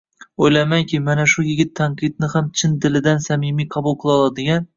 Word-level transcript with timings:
O‘ylaymanki, 0.45 0.99
mana 1.09 1.25
shu 1.33 1.45
yigit 1.47 1.75
tanqidni 1.81 2.31
ham 2.33 2.49
chin 2.63 2.75
dilidan 2.87 3.23
samimiy 3.27 3.71
qabul 3.79 3.99
qila 4.03 4.19
oladigan 4.25 4.69